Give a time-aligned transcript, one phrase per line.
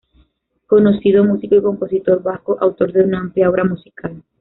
[0.65, 4.23] Conocido músico y compositor vasco, autor de una amplia obra musical.